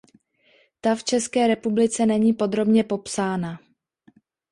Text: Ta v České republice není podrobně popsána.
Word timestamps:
Ta 0.81 0.95
v 0.95 1.03
České 1.03 1.47
republice 1.47 2.05
není 2.05 2.33
podrobně 2.33 2.83
popsána. 2.83 3.59